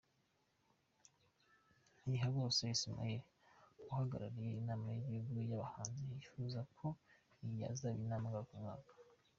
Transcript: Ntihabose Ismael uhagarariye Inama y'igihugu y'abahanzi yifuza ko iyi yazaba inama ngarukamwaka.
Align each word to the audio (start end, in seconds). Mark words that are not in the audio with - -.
Ntihabose 2.07 2.61
Ismael 2.75 3.21
uhagarariye 3.91 4.51
Inama 4.61 4.85
y'igihugu 4.95 5.33
y'abahanzi 5.49 5.99
yifuza 6.11 6.59
ko 6.77 6.87
iyi 7.43 7.55
yazaba 7.63 7.99
inama 8.05 8.27
ngarukamwaka. 8.29 8.91